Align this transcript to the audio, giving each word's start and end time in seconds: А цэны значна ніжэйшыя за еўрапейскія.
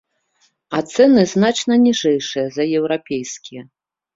А 0.77 0.79
цэны 0.93 1.25
значна 1.35 1.73
ніжэйшыя 1.85 2.47
за 2.57 2.63
еўрапейскія. 2.81 3.63